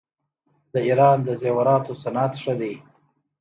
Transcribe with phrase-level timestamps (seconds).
[0.73, 2.73] د ایران د زیوراتو صنعت ښه دی.